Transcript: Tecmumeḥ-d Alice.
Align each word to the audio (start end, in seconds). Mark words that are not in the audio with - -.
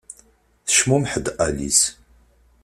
Tecmumeḥ-d 0.65 1.25
Alice. 1.45 1.85